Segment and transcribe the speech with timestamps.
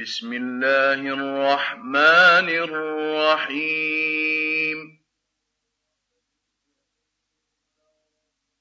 [0.00, 2.48] بسم الله الرحمن
[3.48, 4.78] الرحيم.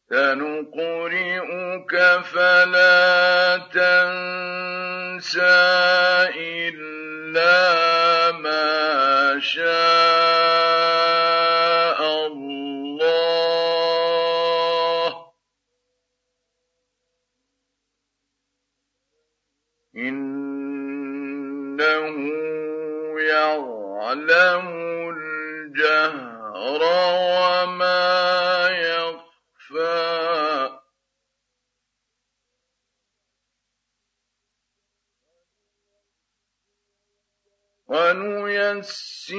[0.09, 1.93] سنقرئك
[2.23, 5.41] فلا تنسى
[6.35, 9.63] إلا ما شاء
[12.27, 13.03] الله.
[19.95, 22.15] إنه
[23.19, 24.67] يعلم
[25.09, 26.81] الجهر
[37.93, 39.35] ونيسرك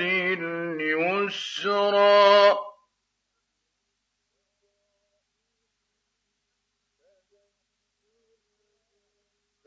[0.00, 1.38] لليسرى.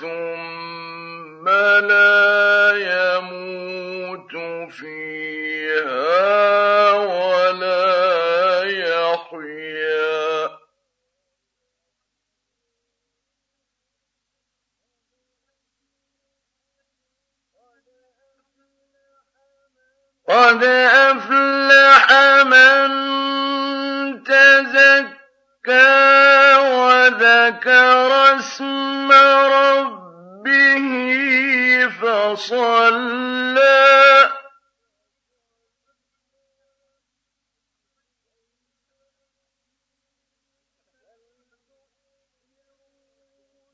[0.00, 1.48] ثم
[1.88, 2.23] لا
[20.28, 22.12] قد أفلح
[22.42, 22.88] من
[24.24, 25.14] تزكى
[26.56, 29.12] وذكر اسم
[29.52, 30.86] ربه
[32.02, 33.64] فصلى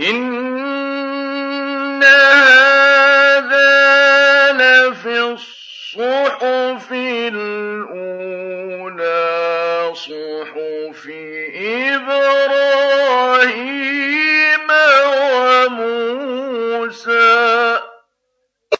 [0.00, 0.64] إن
[2.02, 3.62] هذا
[4.52, 8.34] لفي الصحف الأولى
[9.94, 11.08] صحف
[11.94, 13.04] إبراهيم